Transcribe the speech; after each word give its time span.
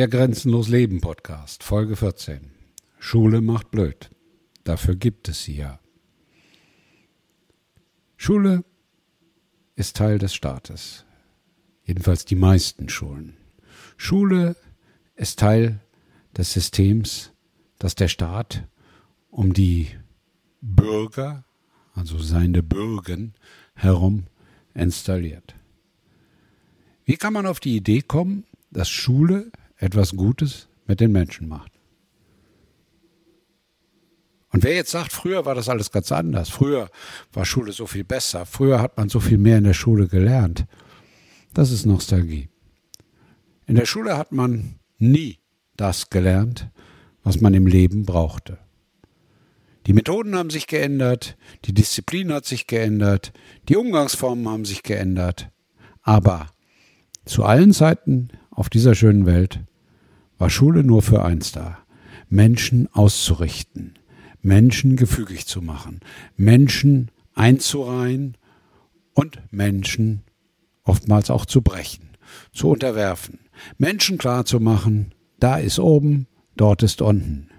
Der 0.00 0.08
Grenzenlos 0.08 0.68
Leben 0.68 1.02
Podcast, 1.02 1.62
Folge 1.62 1.94
14. 1.94 2.52
Schule 2.98 3.42
macht 3.42 3.70
blöd. 3.70 4.08
Dafür 4.64 4.96
gibt 4.96 5.28
es 5.28 5.44
sie 5.44 5.56
ja. 5.56 5.78
Schule 8.16 8.64
ist 9.76 9.98
Teil 9.98 10.18
des 10.18 10.32
Staates. 10.34 11.04
Jedenfalls 11.84 12.24
die 12.24 12.34
meisten 12.34 12.88
Schulen. 12.88 13.36
Schule 13.98 14.56
ist 15.16 15.38
Teil 15.38 15.80
des 16.34 16.50
Systems, 16.54 17.32
das 17.78 17.94
der 17.94 18.08
Staat 18.08 18.66
um 19.28 19.52
die 19.52 19.88
Bürger, 20.62 21.44
also 21.92 22.18
seine 22.18 22.62
Bürgen, 22.62 23.34
herum 23.74 24.28
installiert. 24.72 25.56
Wie 27.04 27.18
kann 27.18 27.34
man 27.34 27.44
auf 27.44 27.60
die 27.60 27.76
Idee 27.76 28.00
kommen, 28.00 28.44
dass 28.70 28.88
Schule 28.88 29.52
etwas 29.80 30.14
Gutes 30.14 30.68
mit 30.86 31.00
den 31.00 31.10
Menschen 31.10 31.48
macht. 31.48 31.72
Und 34.52 34.64
wer 34.64 34.74
jetzt 34.74 34.90
sagt, 34.90 35.12
früher 35.12 35.44
war 35.44 35.54
das 35.54 35.68
alles 35.68 35.90
ganz 35.90 36.10
anders, 36.12 36.48
früher 36.48 36.90
war 37.32 37.44
Schule 37.44 37.72
so 37.72 37.86
viel 37.86 38.04
besser, 38.04 38.46
früher 38.46 38.80
hat 38.80 38.96
man 38.96 39.08
so 39.08 39.20
viel 39.20 39.38
mehr 39.38 39.58
in 39.58 39.64
der 39.64 39.74
Schule 39.74 40.08
gelernt, 40.08 40.66
das 41.54 41.70
ist 41.70 41.86
Nostalgie. 41.86 42.48
In 43.66 43.76
der 43.76 43.86
Schule 43.86 44.18
hat 44.18 44.32
man 44.32 44.80
nie 44.98 45.38
das 45.76 46.10
gelernt, 46.10 46.68
was 47.22 47.40
man 47.40 47.54
im 47.54 47.66
Leben 47.66 48.04
brauchte. 48.04 48.58
Die 49.86 49.92
Methoden 49.92 50.34
haben 50.34 50.50
sich 50.50 50.66
geändert, 50.66 51.38
die 51.64 51.72
Disziplin 51.72 52.32
hat 52.32 52.44
sich 52.44 52.66
geändert, 52.66 53.32
die 53.68 53.76
Umgangsformen 53.76 54.48
haben 54.48 54.64
sich 54.64 54.82
geändert, 54.82 55.50
aber 56.02 56.48
zu 57.24 57.44
allen 57.44 57.72
Zeiten 57.72 58.28
auf 58.50 58.68
dieser 58.68 58.94
schönen 58.94 59.26
Welt 59.26 59.60
war 60.40 60.48
Schule 60.48 60.82
nur 60.82 61.02
für 61.02 61.22
eins 61.22 61.52
da, 61.52 61.78
Menschen 62.30 62.88
auszurichten, 62.94 63.98
Menschen 64.40 64.96
gefügig 64.96 65.46
zu 65.46 65.60
machen, 65.60 66.00
Menschen 66.34 67.10
einzureihen 67.34 68.38
und 69.12 69.38
Menschen 69.50 70.22
oftmals 70.82 71.30
auch 71.30 71.44
zu 71.44 71.60
brechen, 71.60 72.16
zu 72.52 72.70
unterwerfen, 72.70 73.40
Menschen 73.76 74.16
klarzumachen, 74.16 75.14
da 75.38 75.58
ist 75.58 75.78
oben, 75.78 76.26
dort 76.56 76.82
ist 76.82 77.02
unten, 77.02 77.50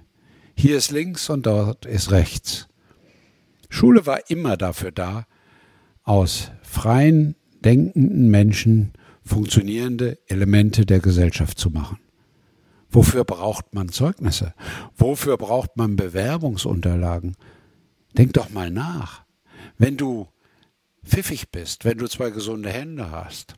hier 0.58 0.76
ist 0.76 0.90
links 0.90 1.30
und 1.30 1.46
dort 1.46 1.86
ist 1.86 2.10
rechts. 2.10 2.68
Schule 3.70 4.08
war 4.08 4.28
immer 4.32 4.58
dafür 4.58 4.92
da, 4.92 5.28
aus 6.02 6.52
freien, 6.64 7.36
denkenden 7.64 8.32
Menschen 8.32 8.94
funktionierende 9.24 10.18
Elemente 10.26 10.88
der 10.88 11.00
Gesellschaft 11.00 11.60
zu 11.60 11.70
machen. 11.70 12.01
Wofür 12.92 13.24
braucht 13.24 13.74
man 13.74 13.90
Zeugnisse? 13.90 14.54
Wofür 14.96 15.38
braucht 15.38 15.78
man 15.78 15.96
Bewerbungsunterlagen? 15.96 17.38
Denk 18.18 18.34
doch 18.34 18.50
mal 18.50 18.70
nach. 18.70 19.24
Wenn 19.78 19.96
du 19.96 20.28
pfiffig 21.06 21.50
bist, 21.52 21.86
wenn 21.86 21.98
du 21.98 22.08
zwei 22.08 22.30
gesunde 22.30 22.70
Hände 22.70 23.10
hast, 23.12 23.56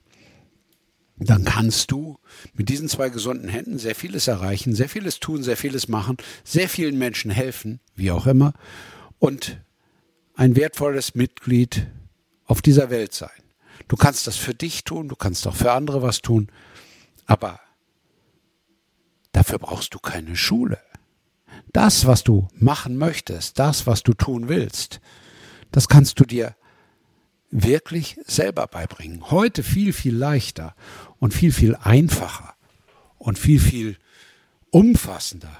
dann 1.18 1.46
kannst 1.46 1.92
du 1.92 2.18
mit 2.54 2.70
diesen 2.70 2.90
zwei 2.90 3.10
gesunden 3.10 3.50
Händen 3.50 3.78
sehr 3.80 3.96
vieles 3.96 4.28
erreichen, 4.28 4.76
sehr 4.76 4.90
vieles 4.90 5.20
tun, 5.20 5.44
sehr 5.44 5.58
vieles 5.58 5.88
machen, 5.88 6.18
sehr 6.44 6.70
vielen 6.70 6.98
Menschen 6.98 7.32
helfen, 7.32 7.80
wie 7.96 8.12
auch 8.12 8.28
immer, 8.28 8.54
und 9.20 9.62
ein 10.36 10.56
wertvolles 10.56 11.16
Mitglied 11.16 11.88
auf 12.46 12.62
dieser 12.62 12.90
Welt 12.90 13.14
sein. 13.14 13.30
Du 13.88 13.96
kannst 13.96 14.28
das 14.28 14.38
für 14.38 14.54
dich 14.54 14.84
tun, 14.84 15.08
du 15.08 15.16
kannst 15.16 15.48
auch 15.48 15.56
für 15.56 15.72
andere 15.72 16.02
was 16.02 16.22
tun, 16.22 16.50
aber 17.26 17.60
Dafür 19.54 19.68
brauchst 19.68 19.94
du 19.94 20.00
keine 20.00 20.36
Schule. 20.36 20.80
Das, 21.74 22.08
was 22.08 22.24
du 22.24 22.48
machen 22.56 22.98
möchtest, 22.98 23.60
das, 23.60 23.86
was 23.86 24.02
du 24.02 24.16
tun 24.16 24.50
willst, 24.50 25.00
das 25.72 25.88
kannst 25.88 26.20
du 26.20 26.26
dir 26.26 26.56
wirklich 27.52 28.20
selber 28.26 28.66
beibringen. 28.66 29.30
Heute 29.30 29.62
viel, 29.62 29.94
viel 29.94 30.16
leichter 30.16 30.76
und 31.20 31.36
viel, 31.36 31.52
viel 31.52 31.76
einfacher 31.76 32.56
und 33.20 33.38
viel, 33.38 33.60
viel 33.60 34.00
umfassender 34.72 35.56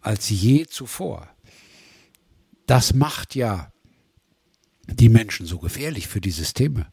als 0.00 0.30
je 0.30 0.64
zuvor. 0.64 1.28
Das 2.64 2.94
macht 2.94 3.34
ja 3.34 3.70
die 4.86 5.10
Menschen 5.10 5.44
so 5.44 5.58
gefährlich 5.58 6.08
für 6.08 6.22
die 6.22 6.30
Systeme. 6.30 6.86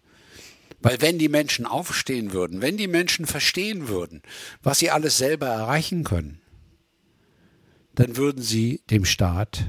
Weil 0.82 1.00
wenn 1.00 1.18
die 1.18 1.30
Menschen 1.30 1.66
aufstehen 1.66 2.34
würden, 2.34 2.62
wenn 2.62 2.76
die 2.76 2.88
Menschen 2.88 3.26
verstehen 3.26 3.88
würden, 3.88 4.22
was 4.62 4.80
sie 4.80 4.92
alles 4.92 5.18
selber 5.18 5.48
erreichen 5.48 6.04
können, 6.04 6.41
dann 7.96 8.18
würden 8.18 8.42
sie 8.42 8.82
dem 8.90 9.06
Staat 9.06 9.66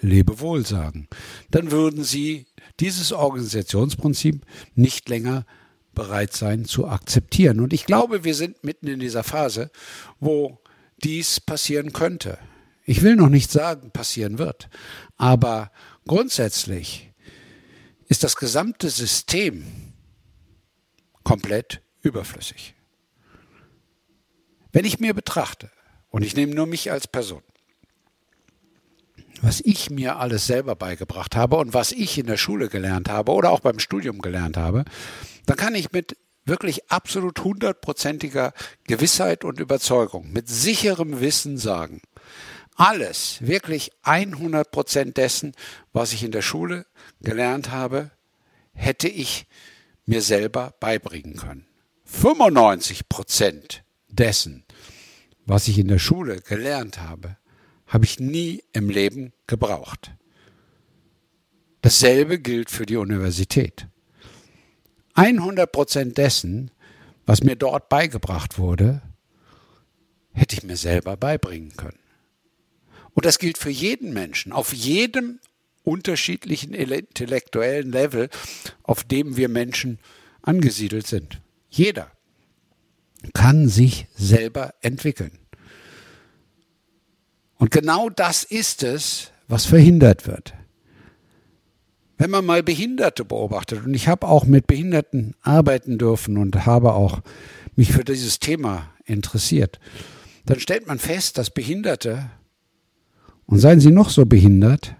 Lebewohl 0.00 0.66
sagen. 0.66 1.08
Dann 1.50 1.70
würden 1.70 2.04
sie 2.04 2.46
dieses 2.80 3.12
Organisationsprinzip 3.12 4.44
nicht 4.74 5.08
länger 5.08 5.46
bereit 5.94 6.34
sein 6.34 6.64
zu 6.64 6.88
akzeptieren. 6.88 7.60
Und 7.60 7.72
ich 7.72 7.86
glaube, 7.86 8.24
wir 8.24 8.34
sind 8.34 8.64
mitten 8.64 8.88
in 8.88 9.00
dieser 9.00 9.22
Phase, 9.22 9.70
wo 10.20 10.58
dies 11.02 11.40
passieren 11.40 11.92
könnte. 11.92 12.38
Ich 12.84 13.02
will 13.02 13.16
noch 13.16 13.30
nicht 13.30 13.50
sagen, 13.50 13.90
passieren 13.92 14.38
wird, 14.38 14.68
aber 15.16 15.70
grundsätzlich 16.06 17.12
ist 18.08 18.24
das 18.24 18.36
gesamte 18.36 18.90
System 18.90 19.64
komplett 21.22 21.80
überflüssig. 22.02 22.74
Wenn 24.72 24.84
ich 24.84 25.00
mir 25.00 25.14
betrachte, 25.14 25.70
und 26.14 26.22
ich 26.22 26.36
nehme 26.36 26.54
nur 26.54 26.66
mich 26.66 26.92
als 26.92 27.08
Person, 27.08 27.42
was 29.42 29.60
ich 29.60 29.90
mir 29.90 30.20
alles 30.20 30.46
selber 30.46 30.76
beigebracht 30.76 31.34
habe 31.34 31.56
und 31.56 31.74
was 31.74 31.90
ich 31.90 32.18
in 32.18 32.26
der 32.26 32.36
Schule 32.36 32.68
gelernt 32.68 33.08
habe 33.08 33.32
oder 33.32 33.50
auch 33.50 33.58
beim 33.58 33.80
Studium 33.80 34.22
gelernt 34.22 34.56
habe, 34.56 34.84
dann 35.46 35.56
kann 35.56 35.74
ich 35.74 35.90
mit 35.90 36.16
wirklich 36.44 36.88
absolut 36.88 37.42
hundertprozentiger 37.42 38.52
Gewissheit 38.84 39.42
und 39.42 39.58
Überzeugung, 39.58 40.30
mit 40.30 40.48
sicherem 40.48 41.20
Wissen 41.20 41.58
sagen, 41.58 42.00
alles, 42.76 43.38
wirklich 43.40 43.90
100 44.02 44.70
Prozent 44.70 45.16
dessen, 45.16 45.52
was 45.92 46.12
ich 46.12 46.22
in 46.22 46.30
der 46.30 46.42
Schule 46.42 46.86
gelernt 47.22 47.72
habe, 47.72 48.12
hätte 48.72 49.08
ich 49.08 49.46
mir 50.06 50.22
selber 50.22 50.74
beibringen 50.78 51.34
können. 51.34 51.66
95 52.04 53.08
Prozent 53.08 53.82
dessen, 54.06 54.63
was 55.46 55.68
ich 55.68 55.78
in 55.78 55.88
der 55.88 55.98
Schule 55.98 56.40
gelernt 56.40 57.00
habe, 57.00 57.36
habe 57.86 58.04
ich 58.04 58.18
nie 58.18 58.62
im 58.72 58.88
Leben 58.88 59.32
gebraucht. 59.46 60.12
Dasselbe 61.82 62.38
gilt 62.38 62.70
für 62.70 62.86
die 62.86 62.96
Universität. 62.96 63.86
100 65.14 65.70
Prozent 65.70 66.18
dessen, 66.18 66.70
was 67.26 67.42
mir 67.42 67.56
dort 67.56 67.88
beigebracht 67.88 68.58
wurde, 68.58 69.02
hätte 70.32 70.56
ich 70.56 70.62
mir 70.62 70.76
selber 70.76 71.16
beibringen 71.16 71.76
können. 71.76 71.98
Und 73.12 73.26
das 73.26 73.38
gilt 73.38 73.58
für 73.58 73.70
jeden 73.70 74.12
Menschen, 74.12 74.52
auf 74.52 74.72
jedem 74.72 75.38
unterschiedlichen 75.84 76.74
intellektuellen 76.74 77.92
Level, 77.92 78.28
auf 78.82 79.04
dem 79.04 79.36
wir 79.36 79.48
Menschen 79.48 79.98
angesiedelt 80.42 81.06
sind. 81.06 81.40
Jeder 81.68 82.10
kann 83.32 83.68
sich 83.68 84.06
selber 84.14 84.74
entwickeln. 84.80 85.38
Und 87.56 87.70
genau 87.70 88.10
das 88.10 88.44
ist 88.44 88.82
es, 88.82 89.30
was 89.48 89.64
verhindert 89.66 90.26
wird. 90.26 90.54
Wenn 92.16 92.30
man 92.30 92.44
mal 92.44 92.62
Behinderte 92.62 93.24
beobachtet, 93.24 93.84
und 93.84 93.94
ich 93.94 94.08
habe 94.08 94.28
auch 94.28 94.44
mit 94.44 94.66
Behinderten 94.66 95.34
arbeiten 95.42 95.98
dürfen 95.98 96.38
und 96.38 96.66
habe 96.66 96.94
auch 96.94 97.20
mich 97.74 97.92
für 97.92 98.04
dieses 98.04 98.38
Thema 98.38 98.90
interessiert, 99.04 99.80
dann 100.46 100.60
stellt 100.60 100.86
man 100.86 100.98
fest, 100.98 101.38
dass 101.38 101.50
Behinderte, 101.50 102.30
und 103.46 103.58
seien 103.58 103.80
sie 103.80 103.90
noch 103.90 104.10
so 104.10 104.26
behindert, 104.26 104.94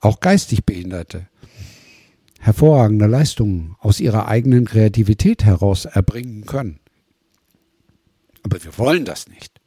auch 0.00 0.20
geistig 0.20 0.64
Behinderte, 0.64 1.28
hervorragende 2.40 3.06
Leistungen 3.06 3.76
aus 3.80 4.00
ihrer 4.00 4.28
eigenen 4.28 4.64
Kreativität 4.64 5.44
heraus 5.44 5.84
erbringen 5.84 6.46
können. 6.46 6.80
Aber 8.46 8.62
wir 8.62 8.78
wollen 8.78 9.04
das 9.04 9.26
nicht. 9.26 9.60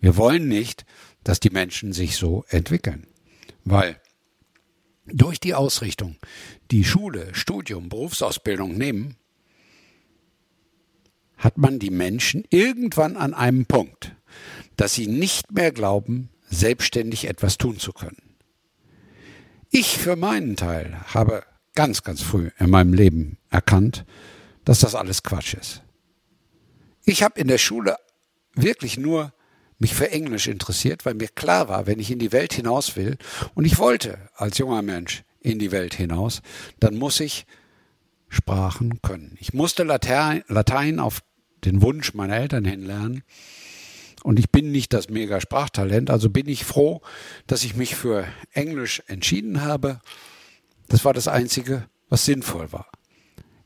Wir 0.00 0.16
wollen 0.16 0.48
nicht, 0.48 0.86
dass 1.22 1.38
die 1.38 1.50
Menschen 1.50 1.92
sich 1.92 2.16
so 2.16 2.46
entwickeln, 2.48 3.06
weil 3.62 4.00
durch 5.04 5.38
die 5.38 5.52
Ausrichtung, 5.52 6.16
die 6.70 6.82
Schule, 6.82 7.34
Studium, 7.34 7.90
Berufsausbildung 7.90 8.78
nehmen, 8.78 9.16
hat 11.36 11.58
man 11.58 11.78
die 11.78 11.90
Menschen 11.90 12.44
irgendwann 12.48 13.18
an 13.18 13.34
einem 13.34 13.66
Punkt, 13.66 14.16
dass 14.76 14.94
sie 14.94 15.08
nicht 15.08 15.52
mehr 15.52 15.70
glauben, 15.70 16.30
selbstständig 16.48 17.26
etwas 17.26 17.58
tun 17.58 17.78
zu 17.78 17.92
können. 17.92 18.38
Ich 19.70 19.98
für 19.98 20.16
meinen 20.16 20.56
Teil 20.56 20.98
habe 21.12 21.44
ganz, 21.74 22.02
ganz 22.02 22.22
früh 22.22 22.48
in 22.58 22.70
meinem 22.70 22.94
Leben 22.94 23.36
erkannt, 23.50 24.06
dass 24.64 24.78
das 24.78 24.94
alles 24.94 25.22
Quatsch 25.22 25.52
ist. 25.52 25.82
Ich 27.04 27.22
habe 27.22 27.38
in 27.38 27.48
der 27.48 27.58
Schule 27.58 27.96
wirklich 28.54 28.98
nur 28.98 29.32
mich 29.78 29.94
für 29.94 30.10
Englisch 30.10 30.46
interessiert, 30.46 31.04
weil 31.04 31.14
mir 31.14 31.28
klar 31.28 31.68
war, 31.68 31.86
wenn 31.86 31.98
ich 31.98 32.10
in 32.10 32.18
die 32.18 32.32
Welt 32.32 32.52
hinaus 32.52 32.96
will, 32.96 33.18
und 33.54 33.64
ich 33.64 33.78
wollte 33.78 34.18
als 34.34 34.58
junger 34.58 34.82
Mensch 34.82 35.24
in 35.40 35.58
die 35.58 35.72
Welt 35.72 35.94
hinaus, 35.94 36.40
dann 36.78 36.96
muss 36.96 37.20
ich 37.20 37.46
Sprachen 38.28 39.02
können. 39.02 39.36
Ich 39.40 39.52
musste 39.52 39.82
Latein 39.82 41.00
auf 41.00 41.22
den 41.64 41.82
Wunsch 41.82 42.14
meiner 42.14 42.36
Eltern 42.36 42.64
hin 42.64 42.82
lernen. 42.82 43.24
Und 44.22 44.38
ich 44.38 44.50
bin 44.50 44.70
nicht 44.70 44.92
das 44.92 45.10
mega 45.10 45.40
Sprachtalent, 45.40 46.08
also 46.08 46.30
bin 46.30 46.48
ich 46.48 46.64
froh, 46.64 47.02
dass 47.46 47.64
ich 47.64 47.74
mich 47.74 47.96
für 47.96 48.26
Englisch 48.52 49.02
entschieden 49.06 49.62
habe. 49.62 50.00
Das 50.88 51.04
war 51.04 51.12
das 51.12 51.26
Einzige, 51.28 51.88
was 52.08 52.24
sinnvoll 52.24 52.72
war. 52.72 52.86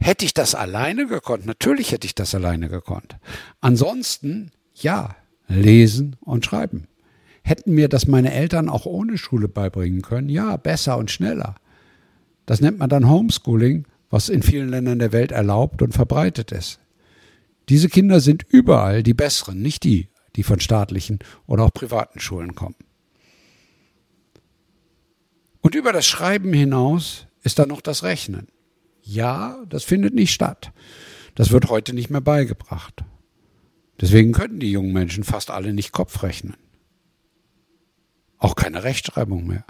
Hätte 0.01 0.25
ich 0.25 0.35
das 0.35 0.55
alleine 0.55 1.07
gekonnt? 1.07 1.47
Natürlich 1.47 1.93
hätte 1.93 2.07
ich 2.07 2.15
das 2.15 2.35
alleine 2.35 2.69
gekonnt. 2.69 3.19
Ansonsten, 3.61 4.51
ja, 4.83 5.17
lesen 5.49 6.17
und 6.21 6.45
schreiben. 6.45 6.89
Hätten 7.43 7.73
mir 7.73 7.89
das 7.89 8.07
meine 8.07 8.33
Eltern 8.33 8.69
auch 8.69 8.87
ohne 8.87 9.19
Schule 9.19 9.49
beibringen 9.49 10.03
können? 10.03 10.29
Ja, 10.29 10.57
besser 10.57 10.99
und 10.99 11.11
schneller. 11.11 11.55
Das 12.45 12.61
nennt 12.61 12.79
man 12.79 12.89
dann 12.89 13.09
Homeschooling, 13.09 13.87
was 14.11 14.29
in 14.29 14.43
vielen 14.43 14.69
Ländern 14.69 14.99
der 14.99 15.13
Welt 15.13 15.33
erlaubt 15.33 15.83
und 15.83 15.93
verbreitet 15.93 16.53
ist. 16.53 16.81
Diese 17.69 17.89
Kinder 17.89 18.21
sind 18.21 18.45
überall 18.49 19.03
die 19.03 19.15
besseren, 19.15 19.61
nicht 19.61 19.85
die, 19.85 20.09
die 20.37 20.43
von 20.43 20.61
staatlichen 20.61 21.19
oder 21.47 21.65
auch 21.65 21.73
privaten 21.73 22.21
Schulen 22.21 22.55
kommen. 22.55 22.77
Und 25.61 25.75
über 25.75 25.93
das 25.93 26.07
Schreiben 26.07 26.53
hinaus 26.53 27.27
ist 27.43 27.59
dann 27.59 27.69
noch 27.69 27.81
das 27.81 28.05
Rechnen. 28.05 28.49
Ja, 29.03 29.65
das 29.69 29.85
findet 29.85 30.15
nicht 30.15 30.33
statt. 30.33 30.73
Das 31.35 31.51
wird 31.51 31.69
heute 31.69 31.93
nicht 31.93 32.11
mehr 32.11 32.21
beigebracht. 32.21 33.05
Deswegen 34.01 34.33
können 34.33 34.61
die 34.61 34.71
jungen 34.71 34.93
Menschen 34.93 35.25
fast 35.25 35.51
alle 35.51 35.73
nicht 35.73 35.93
Kopf 35.93 36.23
rechnen. 36.23 36.57
Auch 38.39 38.55
keine 38.55 38.85
Rechtschreibung 38.85 39.47
mehr. 39.47 39.65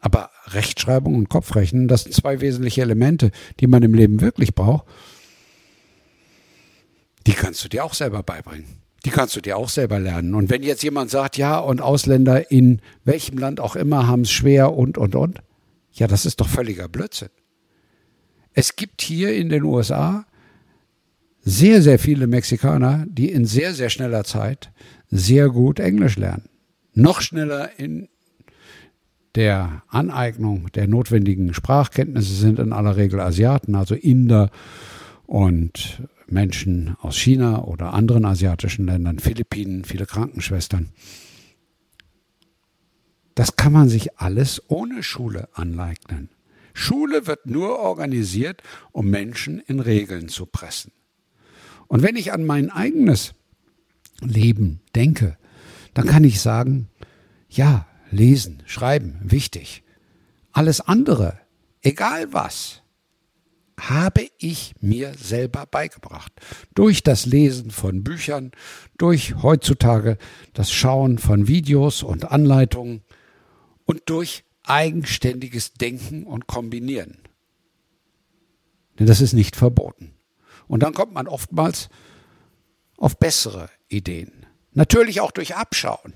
Aber 0.00 0.30
Rechtschreibung 0.46 1.14
und 1.14 1.28
Kopfrechnen, 1.28 1.86
das 1.86 2.04
sind 2.04 2.14
zwei 2.14 2.40
wesentliche 2.40 2.80
Elemente, 2.80 3.30
die 3.60 3.66
man 3.66 3.82
im 3.82 3.94
Leben 3.94 4.20
wirklich 4.20 4.54
braucht. 4.54 4.86
Die 7.26 7.32
kannst 7.32 7.62
du 7.64 7.68
dir 7.68 7.84
auch 7.84 7.94
selber 7.94 8.22
beibringen. 8.22 8.80
Die 9.04 9.10
kannst 9.10 9.36
du 9.36 9.40
dir 9.40 9.56
auch 9.56 9.68
selber 9.68 9.98
lernen. 9.98 10.34
Und 10.34 10.50
wenn 10.50 10.62
jetzt 10.62 10.82
jemand 10.82 11.10
sagt, 11.10 11.36
ja, 11.36 11.58
und 11.58 11.80
Ausländer 11.80 12.50
in 12.50 12.80
welchem 13.04 13.38
Land 13.38 13.60
auch 13.60 13.76
immer 13.76 14.06
haben 14.06 14.22
es 14.22 14.30
schwer 14.30 14.72
und, 14.72 14.98
und, 14.98 15.14
und, 15.14 15.42
ja, 15.92 16.06
das 16.06 16.26
ist 16.26 16.40
doch 16.40 16.48
völliger 16.48 16.88
Blödsinn. 16.88 17.30
Es 18.52 18.76
gibt 18.76 19.02
hier 19.02 19.34
in 19.34 19.48
den 19.48 19.64
USA 19.64 20.26
sehr, 21.42 21.82
sehr 21.82 21.98
viele 21.98 22.26
Mexikaner, 22.26 23.06
die 23.08 23.30
in 23.30 23.46
sehr, 23.46 23.74
sehr 23.74 23.90
schneller 23.90 24.24
Zeit 24.24 24.72
sehr 25.08 25.48
gut 25.48 25.80
Englisch 25.80 26.16
lernen. 26.16 26.48
Noch 26.94 27.20
schneller 27.20 27.78
in 27.78 28.08
der 29.34 29.82
Aneignung 29.88 30.70
der 30.74 30.86
notwendigen 30.86 31.54
Sprachkenntnisse 31.54 32.34
sind 32.34 32.58
in 32.58 32.72
aller 32.72 32.96
Regel 32.96 33.20
Asiaten, 33.20 33.74
also 33.74 33.94
Inder 33.94 34.50
und 35.26 36.02
Menschen 36.26 36.96
aus 37.00 37.16
China 37.16 37.62
oder 37.62 37.94
anderen 37.94 38.24
asiatischen 38.24 38.86
Ländern, 38.86 39.18
Philippinen, 39.18 39.84
viele 39.84 40.06
Krankenschwestern. 40.06 40.90
Das 43.34 43.56
kann 43.56 43.72
man 43.72 43.88
sich 43.88 44.18
alles 44.18 44.62
ohne 44.68 45.02
Schule 45.02 45.48
aneignen. 45.54 46.30
Schule 46.74 47.26
wird 47.26 47.46
nur 47.46 47.78
organisiert, 47.78 48.62
um 48.92 49.08
Menschen 49.08 49.60
in 49.60 49.80
Regeln 49.80 50.28
zu 50.28 50.46
pressen. 50.46 50.92
Und 51.90 52.04
wenn 52.04 52.14
ich 52.14 52.32
an 52.32 52.44
mein 52.44 52.70
eigenes 52.70 53.34
Leben 54.20 54.80
denke, 54.94 55.36
dann 55.92 56.06
kann 56.06 56.22
ich 56.22 56.40
sagen, 56.40 56.88
ja, 57.48 57.88
lesen, 58.12 58.62
schreiben, 58.64 59.18
wichtig. 59.24 59.82
Alles 60.52 60.80
andere, 60.80 61.40
egal 61.82 62.32
was, 62.32 62.82
habe 63.76 64.28
ich 64.38 64.72
mir 64.80 65.14
selber 65.14 65.66
beigebracht. 65.66 66.32
Durch 66.76 67.02
das 67.02 67.26
Lesen 67.26 67.72
von 67.72 68.04
Büchern, 68.04 68.52
durch 68.96 69.42
heutzutage 69.42 70.16
das 70.52 70.70
Schauen 70.70 71.18
von 71.18 71.48
Videos 71.48 72.04
und 72.04 72.30
Anleitungen 72.30 73.02
und 73.84 74.02
durch 74.06 74.44
eigenständiges 74.62 75.74
Denken 75.74 76.22
und 76.22 76.46
Kombinieren. 76.46 77.18
Denn 78.96 79.08
das 79.08 79.20
ist 79.20 79.32
nicht 79.32 79.56
verboten. 79.56 80.14
Und 80.70 80.84
dann 80.84 80.94
kommt 80.94 81.12
man 81.12 81.26
oftmals 81.26 81.88
auf 82.96 83.18
bessere 83.18 83.68
Ideen. 83.88 84.46
Natürlich 84.72 85.20
auch 85.20 85.32
durch 85.32 85.56
Abschauen. 85.56 86.14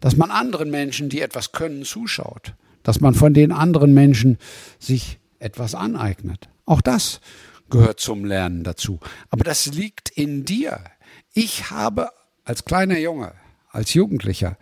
Dass 0.00 0.16
man 0.16 0.30
anderen 0.30 0.70
Menschen, 0.70 1.08
die 1.08 1.22
etwas 1.22 1.52
können, 1.52 1.84
zuschaut. 1.84 2.54
Dass 2.82 3.00
man 3.00 3.14
von 3.14 3.32
den 3.32 3.50
anderen 3.50 3.94
Menschen 3.94 4.36
sich 4.78 5.18
etwas 5.38 5.74
aneignet. 5.74 6.50
Auch 6.66 6.82
das 6.82 7.22
gehört 7.70 8.00
zum 8.00 8.26
Lernen 8.26 8.64
dazu. 8.64 9.00
Aber 9.30 9.44
das 9.44 9.64
liegt 9.64 10.10
in 10.10 10.44
dir. 10.44 10.84
Ich 11.32 11.70
habe 11.70 12.10
als 12.44 12.66
kleiner 12.66 12.98
Junge, 12.98 13.32
als 13.70 13.94
Jugendlicher, 13.94 14.58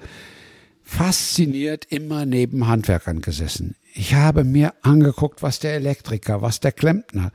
fasziniert 0.85 1.87
immer 1.87 2.25
neben 2.25 2.69
Handwerkern 2.69 3.21
gesessen. 3.21 3.75
Ich 3.95 4.15
habe 4.15 4.45
mir 4.45 4.75
angeguckt, 4.83 5.43
was 5.43 5.59
der 5.59 5.75
Elektriker, 5.75 6.41
was 6.41 6.61
der 6.61 6.71
Klempner, 6.71 7.33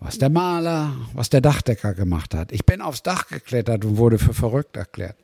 was 0.00 0.18
der 0.18 0.30
Maler, 0.30 0.96
was 1.12 1.28
der 1.28 1.42
Dachdecker 1.42 1.94
gemacht 1.94 2.34
hat. 2.34 2.52
Ich 2.52 2.64
bin 2.64 2.80
aufs 2.80 3.02
Dach 3.02 3.28
geklettert 3.28 3.84
und 3.84 3.98
wurde 3.98 4.18
für 4.18 4.34
verrückt 4.34 4.76
erklärt. 4.76 5.16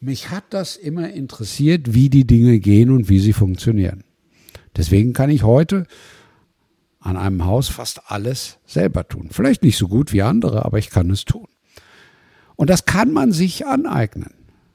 Mich 0.00 0.30
hat 0.30 0.44
das 0.50 0.76
immer 0.76 1.10
interessiert, 1.10 1.94
wie 1.94 2.10
die 2.10 2.26
Dinge 2.26 2.58
gehen 2.58 2.90
und 2.90 3.08
wie 3.08 3.20
sie 3.20 3.32
funktionieren. 3.32 4.02
Deswegen 4.76 5.12
kann 5.12 5.30
ich 5.30 5.44
heute 5.44 5.86
an 6.98 7.16
einem 7.16 7.44
Haus 7.44 7.68
fast 7.68 8.10
alles 8.10 8.58
selber 8.66 9.06
tun. 9.06 9.28
Vielleicht 9.30 9.62
nicht 9.62 9.78
so 9.78 9.88
gut 9.88 10.12
wie 10.12 10.22
andere, 10.22 10.64
aber 10.64 10.78
ich 10.78 10.90
kann 10.90 11.10
es 11.10 11.24
tun. 11.24 11.46
Und 12.56 12.70
das 12.70 12.86
kann 12.86 13.12
man 13.12 13.30
sich 13.32 13.66
aneignen. 13.66 14.34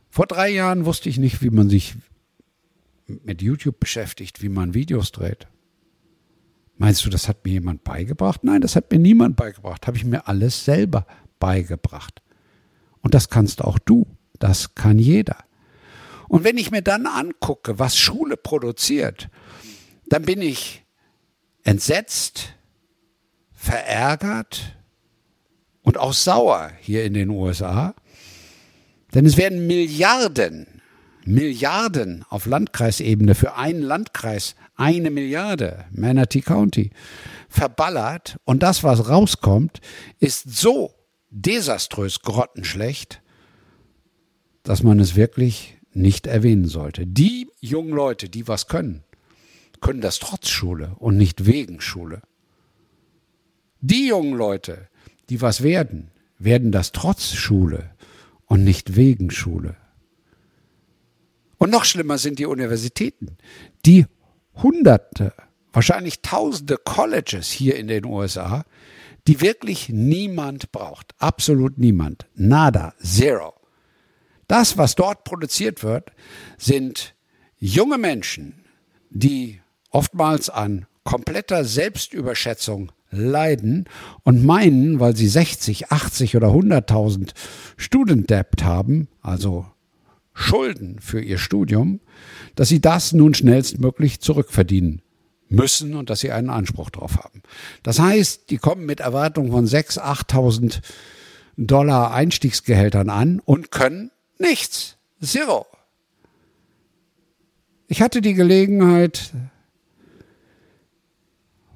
Vor 0.09 0.25
drei 0.25 0.49
Jahren 0.49 0.85
wusste 0.85 1.09
ich 1.09 1.17
nicht, 1.17 1.41
wie 1.41 1.49
man 1.49 1.69
sich 1.69 1.95
mit 3.07 3.41
YouTube 3.41 3.79
beschäftigt, 3.79 4.41
wie 4.41 4.49
man 4.49 4.73
Videos 4.73 5.11
dreht. 5.11 5.47
Meinst 6.89 7.05
du, 7.05 7.11
das 7.11 7.27
hat 7.27 7.45
mir 7.45 7.51
jemand 7.51 7.83
beigebracht? 7.83 8.43
Nein, 8.43 8.61
das 8.61 8.75
hat 8.75 8.91
mir 8.91 8.97
niemand 8.97 9.35
beigebracht. 9.35 9.85
Habe 9.85 9.95
ich 9.95 10.05
mir 10.05 10.27
alles 10.27 10.65
selber 10.65 11.05
beigebracht. 11.37 12.23
Und 13.01 13.13
das 13.13 13.29
kannst 13.29 13.63
auch 13.63 13.77
du. 13.77 14.07
Das 14.39 14.73
kann 14.73 14.97
jeder. 14.97 15.37
Und 16.29 16.43
wenn 16.43 16.57
ich 16.57 16.71
mir 16.71 16.81
dann 16.81 17.05
angucke, 17.05 17.77
was 17.77 17.95
Schule 17.95 18.37
produziert, 18.37 19.29
dann 20.07 20.23
bin 20.23 20.41
ich 20.41 20.83
entsetzt, 21.61 22.55
verärgert 23.53 24.75
und 25.83 25.99
auch 25.99 26.13
sauer 26.13 26.71
hier 26.79 27.03
in 27.03 27.13
den 27.13 27.29
USA. 27.29 27.93
Denn 29.13 29.27
es 29.27 29.37
werden 29.37 29.67
Milliarden, 29.67 30.78
Milliarden 31.25 32.25
auf 32.29 32.45
Landkreisebene 32.45 33.35
für 33.35 33.55
einen 33.55 33.81
Landkreis 33.81 34.55
eine 34.75 35.11
Milliarde, 35.11 35.85
Manatee 35.91 36.41
County, 36.41 36.91
verballert 37.49 38.37
und 38.45 38.63
das, 38.63 38.83
was 38.83 39.09
rauskommt, 39.09 39.81
ist 40.19 40.55
so 40.55 40.93
desaströs 41.29 42.21
grottenschlecht, 42.21 43.21
dass 44.63 44.83
man 44.83 44.99
es 44.99 45.15
wirklich 45.15 45.77
nicht 45.93 46.27
erwähnen 46.27 46.67
sollte. 46.67 47.05
Die 47.05 47.49
jungen 47.59 47.91
Leute, 47.91 48.29
die 48.29 48.47
was 48.47 48.67
können, 48.67 49.03
können 49.81 50.01
das 50.01 50.19
trotz 50.19 50.49
Schule 50.49 50.95
und 50.99 51.17
nicht 51.17 51.45
wegen 51.45 51.81
Schule. 51.81 52.21
Die 53.81 54.07
jungen 54.07 54.33
Leute, 54.33 54.89
die 55.29 55.41
was 55.41 55.63
werden, 55.63 56.11
werden 56.37 56.71
das 56.71 56.91
trotz 56.91 57.33
Schule 57.33 57.91
und 58.45 58.63
nicht 58.63 58.95
wegen 58.95 59.31
Schule. 59.31 59.75
Und 61.59 61.69
noch 61.69 61.85
schlimmer 61.85 62.17
sind 62.17 62.39
die 62.39 62.47
Universitäten, 62.47 63.37
die 63.85 64.07
Hunderte, 64.55 65.33
wahrscheinlich 65.71 66.21
Tausende 66.21 66.77
Colleges 66.77 67.51
hier 67.51 67.75
in 67.75 67.87
den 67.87 68.05
USA, 68.05 68.63
die 69.27 69.41
wirklich 69.41 69.89
niemand 69.89 70.71
braucht. 70.71 71.13
Absolut 71.19 71.77
niemand. 71.77 72.27
Nada. 72.33 72.93
Zero. 73.03 73.53
Das, 74.47 74.77
was 74.77 74.95
dort 74.95 75.25
produziert 75.25 75.83
wird, 75.83 76.11
sind 76.57 77.13
junge 77.59 77.97
Menschen, 77.97 78.65
die 79.09 79.61
oftmals 79.91 80.49
an 80.49 80.87
kompletter 81.03 81.65
Selbstüberschätzung 81.65 82.91
leiden 83.11 83.85
und 84.23 84.45
meinen, 84.45 84.99
weil 84.99 85.15
sie 85.15 85.27
60, 85.27 85.91
80 85.91 86.35
oder 86.35 86.49
100.000 86.49 87.31
Student 87.77 88.29
Debt 88.29 88.63
haben, 88.63 89.09
also 89.21 89.65
Schulden 90.39 90.99
für 90.99 91.21
ihr 91.21 91.37
Studium, 91.37 91.99
dass 92.55 92.69
sie 92.69 92.79
das 92.81 93.13
nun 93.13 93.33
schnellstmöglich 93.33 94.19
zurückverdienen 94.21 95.01
müssen 95.49 95.95
und 95.95 96.09
dass 96.09 96.19
sie 96.19 96.31
einen 96.31 96.49
Anspruch 96.49 96.89
darauf 96.89 97.17
haben. 97.17 97.41
Das 97.83 97.99
heißt, 97.99 98.49
die 98.49 98.57
kommen 98.57 98.85
mit 98.85 98.99
Erwartungen 98.99 99.51
von 99.51 99.65
6.000, 99.65 99.99
8.000 99.99 100.81
Dollar 101.57 102.13
Einstiegsgehältern 102.13 103.09
an 103.09 103.41
und 103.43 103.71
können 103.71 104.11
Nichts. 104.37 104.95
Zero. 105.21 105.65
Ich 107.87 108.01
hatte 108.01 108.21
die 108.21 108.33
Gelegenheit, 108.33 109.33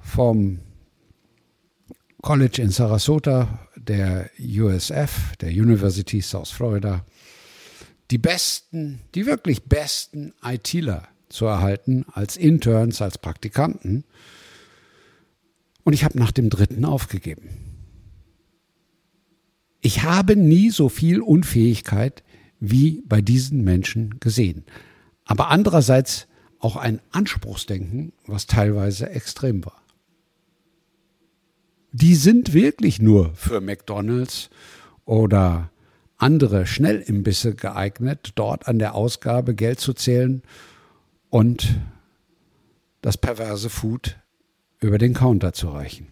vom 0.00 0.60
College 2.22 2.62
in 2.62 2.70
Sarasota, 2.70 3.68
der 3.76 4.30
USF, 4.38 5.36
der 5.40 5.50
University 5.50 6.22
South 6.22 6.50
Florida, 6.50 7.04
die 8.14 8.18
besten, 8.18 9.00
die 9.16 9.26
wirklich 9.26 9.64
besten 9.64 10.34
ITler 10.40 11.08
zu 11.28 11.46
erhalten, 11.46 12.06
als 12.12 12.36
Interns, 12.36 13.02
als 13.02 13.18
Praktikanten. 13.18 14.04
Und 15.82 15.94
ich 15.94 16.04
habe 16.04 16.16
nach 16.16 16.30
dem 16.30 16.48
dritten 16.48 16.84
aufgegeben. 16.84 17.48
Ich 19.80 20.04
habe 20.04 20.36
nie 20.36 20.70
so 20.70 20.88
viel 20.88 21.20
Unfähigkeit 21.20 22.22
wie 22.60 23.02
bei 23.04 23.20
diesen 23.20 23.64
Menschen 23.64 24.20
gesehen. 24.20 24.64
Aber 25.24 25.48
andererseits 25.48 26.28
auch 26.60 26.76
ein 26.76 27.00
Anspruchsdenken, 27.10 28.12
was 28.28 28.46
teilweise 28.46 29.10
extrem 29.10 29.64
war. 29.64 29.82
Die 31.90 32.14
sind 32.14 32.54
wirklich 32.54 33.02
nur 33.02 33.34
für 33.34 33.60
McDonald's 33.60 34.50
oder 35.04 35.72
andere 36.24 36.66
Schnellimbisse 36.66 37.54
geeignet, 37.54 38.32
dort 38.34 38.66
an 38.66 38.78
der 38.78 38.94
Ausgabe 38.94 39.54
Geld 39.54 39.78
zu 39.78 39.92
zählen 39.92 40.42
und 41.28 41.78
das 43.02 43.18
perverse 43.18 43.68
Food 43.68 44.16
über 44.80 44.96
den 44.96 45.12
Counter 45.12 45.52
zu 45.52 45.68
reichen. 45.68 46.08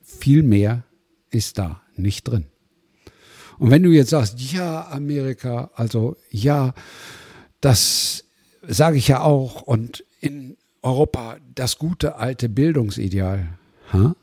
Viel 0.00 0.44
mehr 0.44 0.84
ist 1.30 1.58
da 1.58 1.82
nicht 1.96 2.28
drin. 2.28 2.46
Und 3.58 3.72
wenn 3.72 3.82
du 3.82 3.90
jetzt 3.90 4.10
sagst, 4.10 4.38
ja, 4.38 4.86
Amerika, 4.92 5.72
also 5.74 6.16
ja, 6.30 6.72
das 7.60 8.26
sage 8.62 8.96
ich 8.96 9.08
ja 9.08 9.22
auch, 9.22 9.62
und 9.62 10.04
in 10.20 10.56
Europa 10.82 11.38
das 11.52 11.78
gute 11.78 12.14
alte 12.14 12.48
Bildungsideal. 12.48 13.58
Ha? 13.92 14.14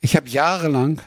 Ich 0.00 0.16
habe 0.16 0.30
jahrelang 0.30 1.02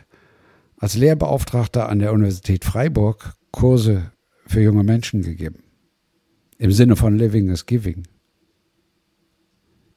als 0.84 0.96
Lehrbeauftragter 0.96 1.88
an 1.88 2.00
der 2.00 2.12
Universität 2.12 2.66
Freiburg 2.66 3.36
Kurse 3.52 4.12
für 4.46 4.60
junge 4.60 4.84
Menschen 4.84 5.22
gegeben. 5.22 5.64
Im 6.58 6.74
Sinne 6.74 6.98
von 6.98 7.18
Living 7.18 7.48
is 7.48 7.66
Giving. 7.66 8.06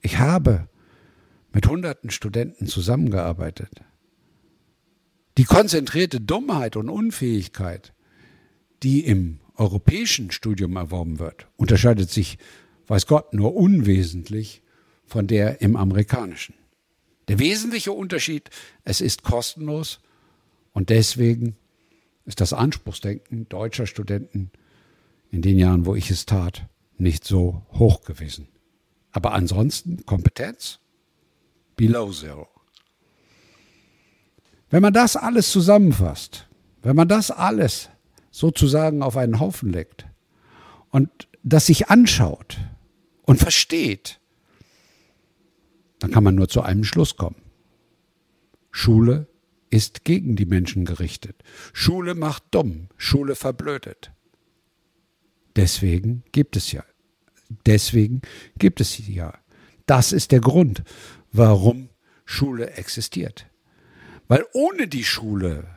Ich 0.01 0.21
habe 0.21 0.69
mit 1.53 1.67
hunderten 1.67 2.11
Studenten 2.11 2.69
zusammengearbeitet. 2.69 3.83
Die 5.39 5.43
konzentrierte 5.43 6.21
Dummheit 6.21 6.77
und 6.77 6.89
Unfähigkeit, 6.89 7.93
die 8.85 9.05
im 9.05 9.41
europäischen 9.57 10.31
Studium 10.31 10.77
erworben 10.77 11.19
wird, 11.19 11.49
unterscheidet 11.57 12.11
sich, 12.11 12.39
weiß 12.87 13.09
Gott, 13.09 13.35
nur 13.35 13.57
unwesentlich 13.57 14.63
von 15.05 15.27
der 15.27 15.61
im 15.63 15.75
amerikanischen. 15.75 16.55
Der 17.27 17.41
wesentliche 17.41 17.91
Unterschied, 17.91 18.51
es 18.85 19.01
ist 19.01 19.25
kostenlos 19.25 19.99
und 20.77 20.91
deswegen 20.91 21.57
ist 22.27 22.43
das 22.43 22.53
Anspruchsdenken 22.53 23.49
deutscher 23.49 23.87
Studenten 23.87 24.51
in 25.31 25.41
den 25.41 25.59
Jahren, 25.59 25.87
wo 25.87 25.95
ich 25.95 26.11
es 26.11 26.27
tat, 26.27 26.69
nicht 26.99 27.25
so 27.25 27.63
hoch 27.73 28.03
gewesen. 28.03 28.49
Aber 29.11 29.33
ansonsten 29.33 30.05
Kompetenz 30.05 30.81
below 31.77 32.13
zero. 32.13 32.47
Wenn 34.69 34.83
man 34.83 34.93
das 34.93 35.17
alles 35.17 35.51
zusammenfasst, 35.51 36.47
wenn 36.83 36.95
man 36.95 37.09
das 37.09 37.31
alles 37.31 37.89
sozusagen 38.31 39.03
auf 39.03 39.17
einen 39.17 39.41
Haufen 39.41 39.73
legt 39.73 40.07
und 40.91 41.09
das 41.43 41.65
sich 41.65 41.89
anschaut 41.89 42.59
und 43.23 43.39
versteht, 43.39 44.21
dann 46.01 46.11
kann 46.11 46.23
man 46.23 46.35
nur 46.35 46.51
zu 46.51 46.61
einem 46.61 46.85
Schluss 46.85 47.17
kommen. 47.17 47.41
Schule 48.71 49.27
ist 49.71 50.05
gegen 50.05 50.37
die 50.37 50.47
Menschen 50.47 50.85
gerichtet. 50.85 51.43
Schule 51.73 52.15
macht 52.15 52.45
dumm, 52.51 52.89
Schule 52.97 53.35
verblödet. 53.35 54.13
Deswegen 55.57 56.23
gibt 56.33 56.57
es 56.57 56.73
ja. 56.73 56.85
Deswegen 57.65 58.23
gibt 58.59 58.81
es 58.81 58.93
sie 58.93 59.13
ja. 59.13 59.39
Das 59.87 60.13
ist 60.13 60.33
der 60.33 60.41
Grund, 60.41 60.83
warum 61.33 61.89
Schule 62.25 62.71
existiert. 62.73 63.47
Weil 64.29 64.45
ohne 64.53 64.89
die 64.89 65.05
Schule 65.05 65.69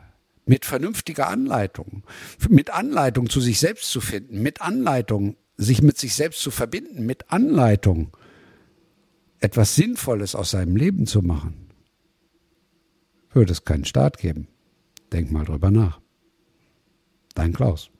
mit 0.44 0.64
vernünftiger 0.64 1.28
Anleitung, 1.28 2.02
mit 2.48 2.70
Anleitung 2.70 3.30
zu 3.30 3.40
sich 3.40 3.60
selbst 3.60 3.90
zu 3.90 4.00
finden, 4.00 4.42
mit 4.42 4.60
Anleitung 4.60 5.36
sich 5.56 5.82
mit 5.82 5.98
sich 5.98 6.14
selbst 6.14 6.40
zu 6.40 6.50
verbinden, 6.50 7.04
mit 7.06 7.30
Anleitung 7.30 8.16
etwas 9.40 9.74
Sinnvolles 9.74 10.34
aus 10.34 10.50
seinem 10.50 10.76
Leben 10.76 11.06
zu 11.06 11.22
machen, 11.22 11.59
würde 13.32 13.52
es 13.52 13.64
keinen 13.64 13.84
Staat 13.84 14.18
geben. 14.18 14.48
Denk 15.12 15.30
mal 15.30 15.44
drüber 15.44 15.70
nach. 15.70 16.00
Dein 17.34 17.52
Klaus. 17.52 17.90